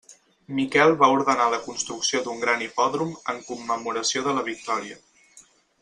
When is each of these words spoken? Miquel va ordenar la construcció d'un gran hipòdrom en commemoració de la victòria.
Miquel 0.59 0.93
va 1.01 1.09
ordenar 1.17 1.45
la 1.55 1.59
construcció 1.67 2.21
d'un 2.29 2.41
gran 2.45 2.65
hipòdrom 2.69 3.13
en 3.35 3.45
commemoració 3.51 4.25
de 4.31 4.35
la 4.39 4.49
victòria. 4.53 4.99